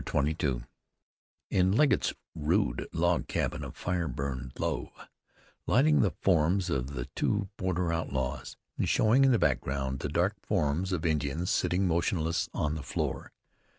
CHAPTER 0.03 0.31
XXII 0.55 0.63
In 1.51 1.73
Legget's 1.73 2.11
rude 2.33 2.87
log 2.91 3.27
cabin 3.27 3.63
a 3.63 3.71
fire 3.71 4.07
burned 4.07 4.53
low, 4.57 4.91
lightening 5.67 6.01
the 6.01 6.09
forms 6.21 6.71
of 6.71 6.95
the 6.95 7.05
two 7.13 7.49
border 7.55 7.93
outlaws, 7.93 8.57
and 8.79 8.89
showing 8.89 9.23
in 9.23 9.31
the 9.31 9.37
background 9.37 9.99
the 9.99 10.09
dark 10.09 10.33
forms 10.43 10.91
of 10.91 11.05
Indians 11.05 11.51
sitting 11.51 11.87
motionless 11.87 12.49
on 12.51 12.73
the 12.73 12.81
floor. 12.81 13.31